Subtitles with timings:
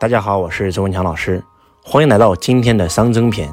[0.00, 1.44] 大家好，我是周文强老师，
[1.84, 3.52] 欢迎来到今天的熵增篇。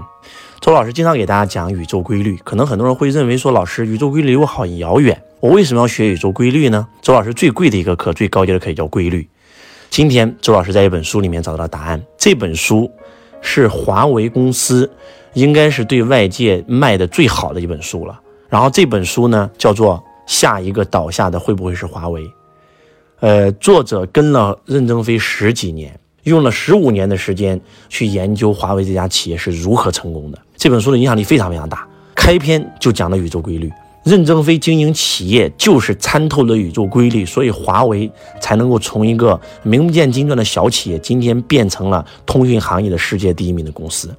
[0.62, 6.88] 周老师经常给大家讲宇宙规律，可能很多人会认为说，老师宇宙规律离我好遥远，我为什么要学宇宙规律呢？
[7.02, 9.28] 周老师最贵的一个课，最高阶的课叫规律。
[9.90, 12.90] 今天周老师在一本书里面找到了答案，这本书
[13.42, 14.90] 是华为公司
[15.34, 18.18] 应该是对外界卖的最好的一本书了。
[18.48, 22.24] 然后这本书呢叫做《下一个倒下的会不会是华为》。
[23.20, 30.38] 呃，作者跟了任正非十几年，用了十五年的时间去研究华为这家企业是如何成功的。
[30.58, 33.72] 这本书的影响力非常非常大，开篇就讲了宇宙规律。
[34.04, 38.10] 任正非经营企业就是参透了宇宙规律，所以华为
[38.42, 44.14] 才能够从一个名不见经传的小企业，今天变成了通讯行业的世界第一名的公司。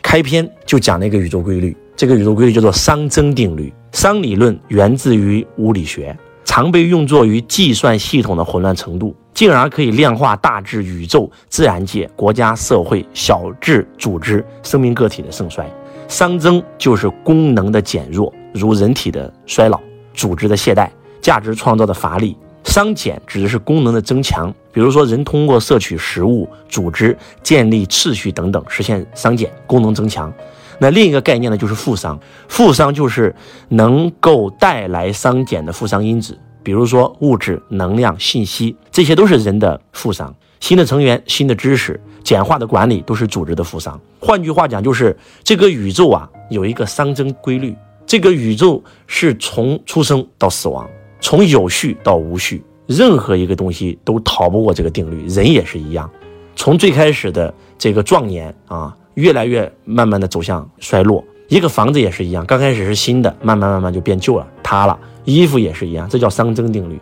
[0.00, 3.72] 开篇就讲了一个宇宙规律，这个宇宙规律叫做熵增定律。
[3.92, 6.16] 熵理论源自于物理学。
[6.58, 15.64] 常被用作于计算系统的混乱程度，进而可以量化大至宇宙、自然界、国家、社会，小至组织、生命个体的盛衰。
[16.08, 19.80] 熵增就是功能的减弱，如人体的衰老、
[20.12, 20.88] 组织的懈怠、
[21.20, 30.32] 价值创造的乏力；熵减指的是功能的增强，比如说人通过摄取食物、组织建立秩序等等，实现熵减，功能增强。
[30.80, 32.18] 那另一个概念呢，就是负熵。
[32.48, 33.32] 负熵就是
[33.68, 40.34] 能够带来熵减的负熵因子，比如说物质、能量、信息，这些都是人的负伤。
[40.60, 44.00] 新的成员、新的知识、简化的管理，都是组织的负伤。
[44.18, 47.74] 换句话讲，就是这个宇宙啊，有一个熵增规律。
[48.06, 50.88] 这个宇宙是从出生到死亡，
[51.20, 55.26] 从有序到无序，任何一个东西都逃不过这个定律。
[55.28, 56.10] 人也是一样，
[56.56, 58.94] 从最开始的这个壮年啊。
[59.14, 64.98] 越来越慢慢的走向衰落，一个房子也是一样，刚开始是新的，慢慢慢慢就变旧了，塌了。
[65.24, 67.00] 衣服也是一样，这叫熵增定律。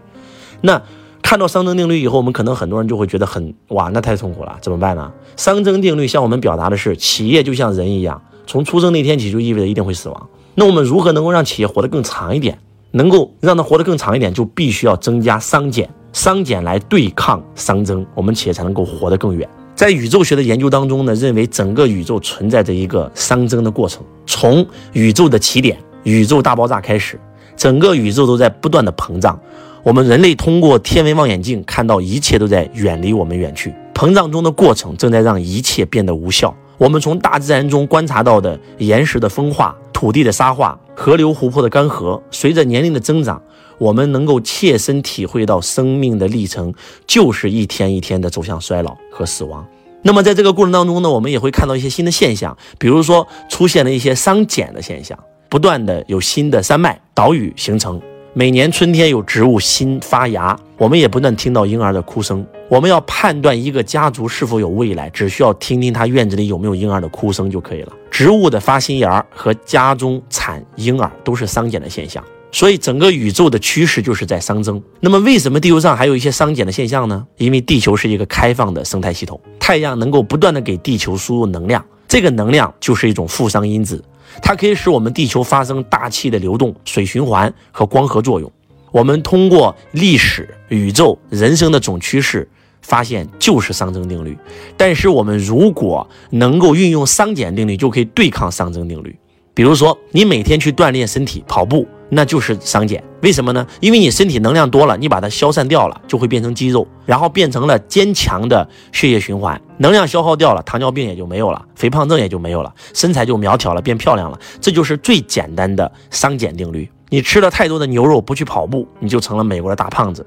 [0.61, 0.80] 那
[1.20, 5.12] 看到熵增定律以后，我们可能很多人就会觉得很哇，那太痛苦了，怎么办呢？
[5.36, 10.28] 熵增定律向我们表达的是，企业就像人一样，从出生那天起就意味着一定会死亡。
[10.55, 12.59] 那我们如何能够让企业活得更长一点？
[12.92, 19.48] 能够让它活得更长一点，就必须要增加熵减，熵减来对抗熵增，我们企业才能够活得更远。
[19.76, 24.03] 在宇宙学的研究当中呢，认为整个宇宙存在着一个熵增的过程。
[24.25, 27.20] 从宇宙的起点，宇宙大爆炸开始，
[27.59, 29.38] 整个宇宙都在不断的膨胀。
[29.82, 36.56] 我们人类通过天文望远镜看到一切都在远离我们远去，膨胀中的过程正在让一切变得无效。
[36.78, 43.42] 我们从大自然中观察到的岩石的风化、土地的沙化、河流湖泊的干涸，随着年龄的增长。
[43.78, 46.72] 我们能够切身体会到生命的历程，
[47.06, 49.66] 就是一天一天的走向衰老和死亡。
[50.03, 58.00] 那么在这个过程当中呢，我们也会看到一些新的现象，比如说出现了一些熵减的现象，不断的有新的山脉、岛屿形成。
[58.32, 62.47] 每年春天有植物新发芽，我们也不断听到婴儿的哭声。
[62.69, 67.92] 我们要判断一个家族是否有未来，只需要听听他院子里有没有婴儿的哭声就可以了。
[68.10, 72.22] 植物的发新芽和家中产婴儿都是熵减的现象。
[72.56, 74.83] 所以整个宇宙的趋势就是在熵增。
[75.00, 77.27] 那么为什么地球上还有一些熵减的现象呢？
[77.37, 84.03] 因为地球是一个开放的生态系统，太阳能够不断的给地球输入能量，这个能量就是一种负熵因子，
[84.41, 88.50] 它可以使我们地球发生大气的流动、水循环和光合作用。
[88.91, 92.49] 我们通过历史、宇宙、人生的总趋势
[92.81, 94.34] 发现就是熵增定律。
[94.78, 99.15] 但是我们如果能够运用熵减定律，就可以对抗熵增定律。
[99.53, 101.87] 比如说，你每天去锻炼身体，跑步。
[102.09, 103.67] 那就是熵减，为什么呢？
[103.81, 109.61] 因为你身体能量多了，你把它消散掉了，就会变成肌肉，然后变成了坚强的血液循环。
[109.78, 114.39] 能量消耗掉了，糖尿病也就没有了，肥胖症也就没有了，身材就苗条了，变漂亮了。
[114.61, 116.89] 这就是最简单的熵减定律。
[117.09, 120.22] 你吃了太多的牛肉不去跑步，你就成了美国的大胖子；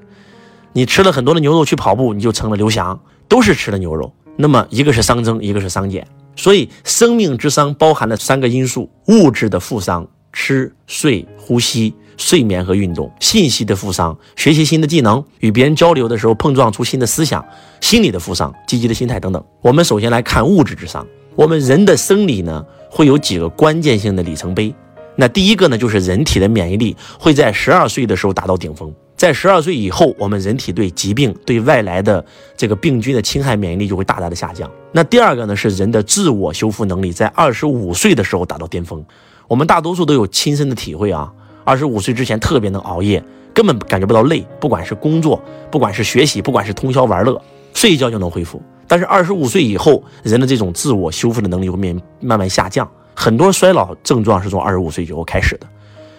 [0.72, 2.98] 你吃了很多的牛肉去跑步，你就成了刘翔。
[3.28, 4.12] 都是吃的牛肉。
[4.36, 6.04] 那么一个是熵增，一个是熵减。
[6.34, 10.08] 所以生命之伤包含了三个因素：物质的负伤。
[10.32, 17.44] 吃、睡、呼吸、睡眠和运动，信息的负伤，学习新的技能，与别人交流的时候碰撞出新的思想，
[17.80, 19.44] 心理的负伤，积极的心态等等。
[19.60, 21.06] 我们首先来看物质之伤。
[21.36, 24.74] 我们人的生理呢，会有几个关键性的里程碑。
[25.16, 32.24] 那第一个呢，就是人体的免疫力会在十二岁的时候达到顶峰，在十二岁以后，我们人体对疾病、对外来的
[32.56, 34.70] 这个病菌的侵害免疫力就会大大的下降。
[34.92, 39.04] 那第二个呢，是人的自我修复能力在二十五岁的时候达到巅峰。
[39.50, 41.28] 我们大多数都有亲身的体会啊，
[41.64, 43.20] 二十五岁之前特别能熬夜，
[43.52, 45.42] 根本感觉不到累，不管是工作，
[45.72, 47.42] 不管是学习，不管是通宵玩乐，
[47.74, 48.62] 睡一觉就能恢复。
[48.86, 55.66] 但是二十五岁以后，人的这种自我修复的能力会面慢慢下降，很多衰老症状是从二十五岁以后开始的。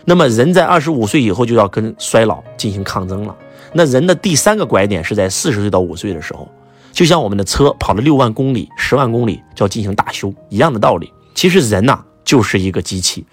[0.04, 3.34] 那么人在二十五岁以后就要跟衰老进行抗争了。
[3.72, 6.50] 那人的第三个拐点是在四十岁到五岁的时候，
[6.92, 11.10] 就像我们的车跑了六万公里、十万公里就要进行大修一样的道理。
[11.34, 13.26] 其实人呐就是一个机器，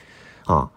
[0.46, 0.68] 啊，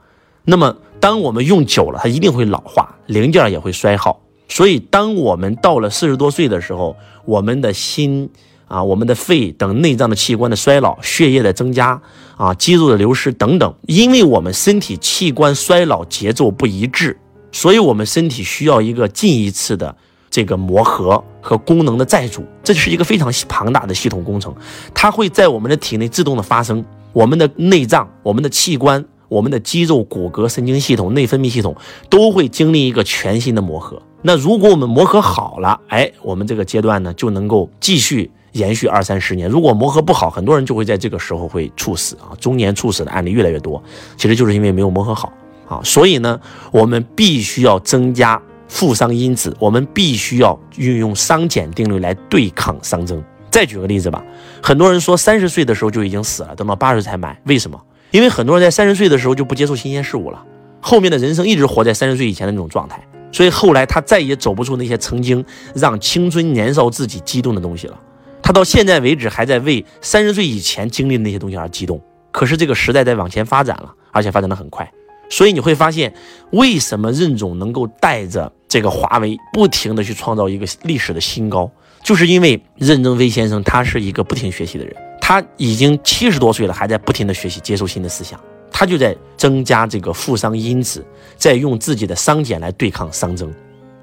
[0.44, 4.22] 那么当我们用久了，它一定会老化，零件也会衰耗。
[4.48, 8.30] 所以当我们到了四十多岁的时候，我们的心
[8.68, 12.02] 啊、我们的肺等内脏的器官的衰老、血液的增加
[12.38, 17.18] 啊、肌肉的流失等等，因为我们身体器官衰老节奏不一致，
[17.52, 19.96] 所以我们身体需要一个近一次的。
[20.34, 24.56] 这个磨合和功能的再组，这是一个非常庞大的系统工程，
[24.94, 26.82] 它会在我们的体内自动的发生。
[27.14, 31.76] 我们的内脏、我们的器官、我们的肌肉、骨骼、神经系统、内分泌系统
[32.10, 34.02] 都会经历一个全新的磨合。
[34.22, 39.50] 那如果我们磨合好了，哎，我们这个阶段呢就能够继续延续二三十年。
[39.50, 43.82] 如果磨合不好，很多人就会在这个时候会猝死啊，中年猝死的案例越来越多，
[44.18, 45.34] 其实就是因为没有磨合好
[45.68, 45.82] 啊。
[45.84, 46.40] 所以呢，
[46.72, 48.42] 我们必须要增加。
[48.68, 53.22] 负熵因子，我们必须要运用熵减定律来对抗熵增。
[53.52, 54.24] 再举个例子吧，
[54.64, 57.80] 很多人说三十岁的时候就已经死了，等到八十才买，为什么？
[58.12, 60.42] 因为很多人在三十岁的时候就不接受新鲜事物了，
[60.80, 65.44] 后面的人生一直活在三十岁以前的那种状态，所以后来他再也走不出那些曾经
[65.76, 68.00] 让青春年少自己激动的东西了。
[68.42, 72.02] 他到现在为止还在为三十岁以前经历的那些东西而激动。
[72.32, 74.90] 可是这个时代在往前发展了，而且发展的很快。
[75.30, 76.14] 所以你会发现，
[76.52, 81.70] 为什么任总能够带着这个华为不停的去创造一个历史的新高，
[82.04, 88.40] 就是因为任正非先生他是一个不停学习的人，他已经七十多岁了，还在不停的学习，接受新的思想，
[88.72, 91.06] 他就在增加这个负熵因子，
[91.38, 93.54] 在用自己的熵减来对抗熵增。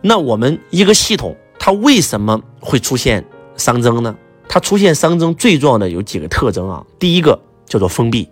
[0.01, 3.25] 那我们一个系统，它为什么会出现
[3.57, 4.17] 熵增呢？
[4.49, 8.29] 它出现熵增最重要的有几个特征啊，第一个叫做封闭，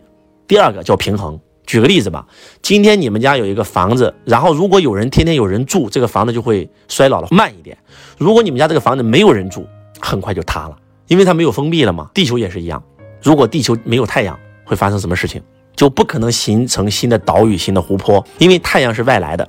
[0.46, 1.38] 第二个叫平衡。
[1.66, 2.24] 举个例子吧，
[2.62, 7.76] 今天你们家有一个房子，然后如果有人天天有人住，这个房子就会衰老的慢一点。
[8.16, 9.66] 如果你们家这个房子没有人住，
[10.00, 10.76] 很快就塌了，
[11.08, 12.08] 因为它没有封闭了嘛。
[12.14, 12.82] 地球也是一样，
[13.20, 15.42] 如果地球没有太阳，会发生什么事情？
[15.74, 19.46] 就不可能形成新的岛屿、新的湖泊，因为太阳是外来的，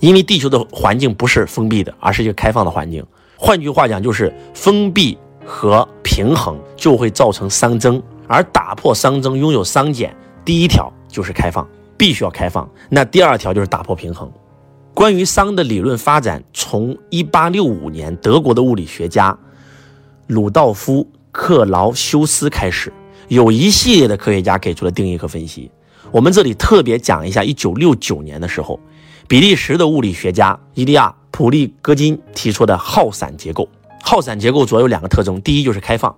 [0.00, 3.02] 因为地球的环境不是封闭的，而是一个开放的环境。
[3.36, 10.14] 换句话讲，就是封闭和平衡就会造成熵增，而打破熵增，拥有熵减。
[10.44, 10.92] 第一条。
[11.10, 11.68] 就是开放，
[11.98, 12.68] 必须要开放。
[12.88, 14.30] 那第二条就是打破平衡。
[14.94, 19.36] 关于熵的理论发展，从一八六五年德国的物理学家
[20.26, 22.92] 鲁道夫·克劳修斯开始，
[23.28, 25.70] 有一系列的科学家给出了定义和分析。
[26.10, 28.78] 我们这里特别讲一下，一九六九年的时候，
[29.28, 33.68] 比利时的物理学家伊利亚·普利戈金提出的耗散结构。
[34.02, 36.14] 耗散结构主要有两个特征，第一就是开放。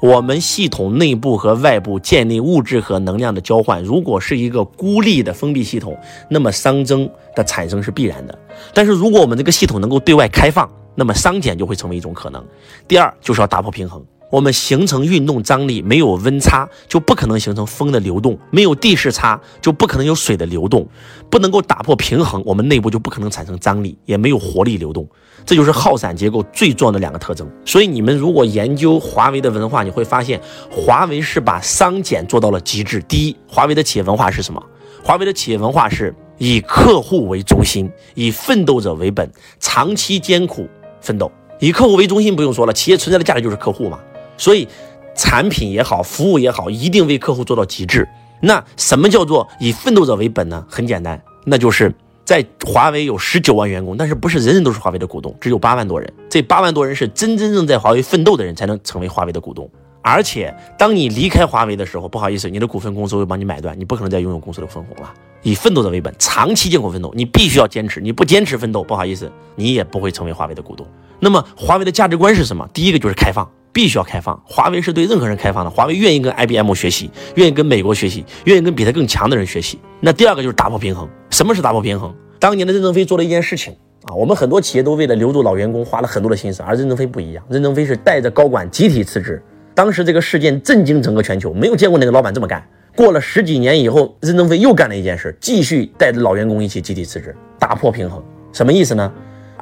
[0.00, 5.96] 我们系统内部和外部建立物质和能量的交换，如果是一个孤立的封闭系统，
[6.28, 8.38] 那么熵增的产生是必然的。
[8.74, 12.44] 但是如果我们这个系统能够对外开放，那么熵减就会成为一种可能。
[12.86, 14.04] 第二就是要打破平衡。
[14.30, 20.88] 我们形成运动张力，没有温差就不可能形成风的流动，没有地势差就不可能有水的流动，
[21.30, 25.08] 不能够打破平衡，我们内部就不可能产生张力，也没有活力流动。
[25.46, 27.48] 这就是耗散结构最重要的两个特征。
[27.64, 33.00] 所以你们如果研究华为的文化，你会发现华为是把熵减做到了极致。
[33.02, 34.60] 第一，华为的企业文化是什么？
[35.02, 39.30] 华为的企业文化是以客户为中心，以奋斗者为本，
[39.60, 40.66] 长期艰苦
[41.00, 41.30] 奋斗。
[41.60, 44.00] 以客户为中心不用说了，企业存在的价值就是客户嘛。
[44.36, 44.66] 所以，
[45.14, 48.08] 产品也好，服务也好，一定为客户做到极致。
[48.40, 50.64] 那什么叫做以奋斗者为本呢？
[50.68, 51.94] 很简单，那就是
[52.24, 56.12] 在华为有十九万员工，但是不是人人都是华为的股东，只有八万多人。
[56.28, 59.70] 这八万多人是真真正在华为奋斗的人，才能成为华为的股东。
[60.02, 65.10] 而且，当你离开华为的时候，不好意思，你的股份公司会帮你买断，你不可能再拥有公司的分红了。
[65.42, 70.86] 以奋斗者为本，长期艰苦奋斗，你必须要坚持，你不坚持奋斗，不好意思，你也不会成为华为的股东。
[71.20, 72.68] 那么，华为的价值观是什么？
[72.72, 73.48] 第一个就是开放。
[73.72, 75.68] 必须要开放，华为是对任何人开放的。
[75.68, 79.80] 华为愿意跟 IBM 学习，愿意跟美国学习，愿意跟比他更强的人学习。
[79.98, 81.08] 那第二个就是打破平衡。
[81.28, 82.14] 什么是打破平衡？
[82.38, 89.42] 当年的任正非做了一件事情啊，我们很多企业都为了留住老员工花了很多的心思，而任正非不一样，任正非是带着高管集体辞职。
[89.74, 92.64] 当时这个事件震惊整个全球，没有见过哪个老板这么干。
[92.94, 98.22] 过了十几年以后，任正非又干了一件事，继续带着老员工一起集体辞职，打破平衡。
[98.52, 99.12] 什么意思呢？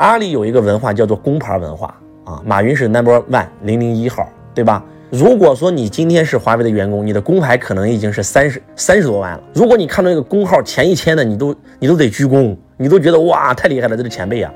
[0.02, 1.96] 阿里有一个文化叫做工牌文化。
[2.24, 4.84] 啊，马云是 number one 零零一号，对吧？
[5.10, 9.40] 如果说你今天是华为的员工，你的工牌可能已经是三十三十多万了。
[9.54, 14.52] 如果你看到一个工号前一千的，你都你都得鞠躬，你都觉得哇太厉害了，这是前辈啊。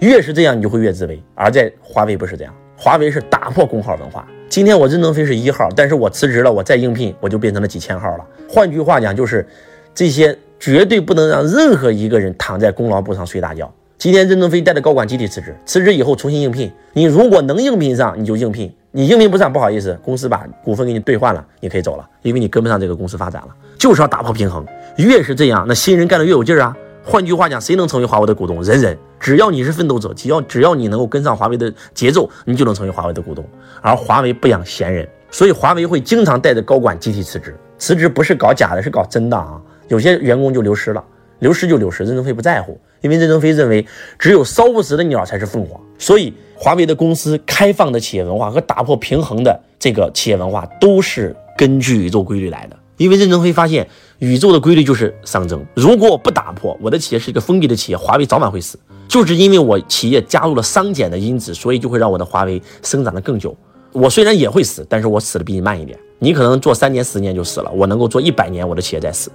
[0.00, 1.16] 越是这样，你就会越自卑。
[1.36, 4.26] 而在华为不是这样，华为是打破工号文化。
[4.48, 8.26] 今天我任正非是一号，但是我辞职了，我再应聘，我就变成了几千号了。
[8.48, 9.46] 换句话讲，就是
[9.94, 13.72] 这些绝对不能让任何一个人躺在功劳簿上睡大觉。
[14.02, 16.68] 今天任正非带着高管集体辞职，辞职以后重新应聘。
[16.92, 23.54] 你如果能应聘上，你就应聘；你应聘不上，不好意思，公司把股份给你兑换了，你可以走了，因为你跟不上这个公司发展了。
[23.78, 24.66] 就是要打破平衡，
[24.96, 26.76] 越是这样，那新人干得越有劲儿啊。
[27.04, 28.60] 换句话讲，谁能成为华为的股东？
[28.64, 33.44] 人人，只要你是奋斗者，只要只要你能够跟上华为的节奏，你就能成为华为的股东。
[33.80, 37.56] 而华为不养闲人，所以华为会经常带着高管集体辞职。
[37.78, 39.62] 辞职不是搞假的，是搞真的啊。
[39.86, 41.04] 有些员工就流失了。
[41.42, 43.84] 流失就流失，任正非不在乎，因为任正非认为
[44.16, 45.78] 只有烧不死的鸟才是凤凰。
[45.98, 52.76] 所以，华为的公司开放的企业文化和打破平衡的这个企业文化，都是根据宇宙规律来的。
[52.96, 53.84] 因为任正非发现，
[54.20, 55.60] 宇宙的规律就是熵增。
[55.74, 58.78] 如果我不打破，我的企业是一个封闭的企业，华为早晚会死。
[59.08, 63.56] 就是因为我企业加入了熵减的因子，所以就会让我的华为生长的更久。
[63.90, 65.98] 我虽然也会死，但是我死的比你慢一点。
[66.20, 69.28] 你可能做三年、十年就死了，我能够做一百年，我的企业再死。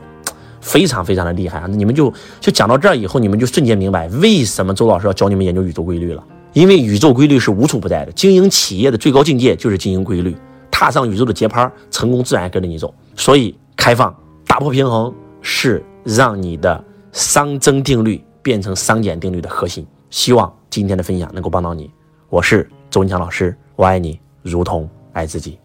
[0.67, 1.67] 非常非常的厉害啊！
[1.67, 6.21] 你们就就讲到这儿以后，你们就瞬间明白为什么周老师要教你们研究宇宙规律了。
[6.51, 10.35] 因为宇宙规律是无处不在的，经营企业的最高境界就是经营规律，
[10.69, 12.93] 踏上宇宙的节拍，成功自然跟着你走。
[13.15, 14.13] 所以，开放
[14.45, 16.83] 打破平衡是让你的
[17.13, 19.87] 熵增定律变成熵减定律的核心。
[20.09, 21.89] 希望今天的分享能够帮到你。
[22.29, 25.57] 我是周文强老师，我爱你如同爱自己。